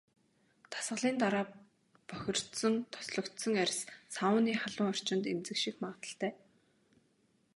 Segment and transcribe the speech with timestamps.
[0.71, 1.45] Дасгалын дараа
[2.07, 3.79] бохирдсон, тослогжсон арьс
[4.15, 6.31] сауны халуун орчинд эмзэгших магадлалтай.